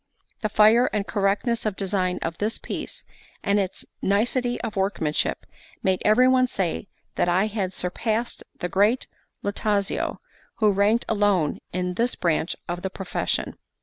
[0.41, 3.03] The fire and correctness of design of this piece,
[3.43, 5.45] and its nicety of workmanship,
[5.83, 9.05] made every one say that I had surpassed the great
[9.43, 10.17] Lautizio,
[10.55, 13.57] who ranked alone in this branch of the profession.